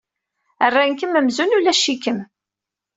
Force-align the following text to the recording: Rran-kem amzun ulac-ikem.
Rran-kem 0.73 1.17
amzun 1.19 1.55
ulac-ikem. 1.57 2.19